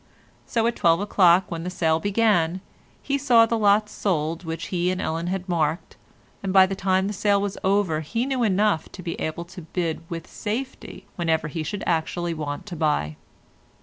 So 0.47 0.65
at 0.65 0.75
twelve 0.75 0.99
o'clock 0.99 1.51
when 1.51 1.61
the 1.63 1.69
sale 1.69 1.99
began, 1.99 2.61
he 3.03 3.19
saw 3.19 3.45
the 3.45 3.55
lots 3.59 3.91
sold 3.91 4.43
which 4.43 4.69
he 4.69 4.89
and 4.89 4.99
Ellen 4.99 5.27
had 5.27 5.47
marked, 5.47 5.95
and 6.41 6.51
by 6.51 6.65
the 6.65 6.73
time 6.73 7.05
the 7.05 7.13
sale 7.13 7.39
was 7.39 7.55
over 7.63 7.99
he 8.01 8.25
knew 8.25 8.41
enough 8.41 8.91
to 8.93 9.03
be 9.03 9.13
able 9.21 9.45
to 9.45 9.61
bid 9.61 10.01
with 10.09 10.25
safety 10.25 11.05
whenever 11.17 11.49
he 11.49 11.61
should 11.61 11.83
actually 11.85 12.33
want 12.33 12.65
to 12.65 12.75
buy. 12.75 13.15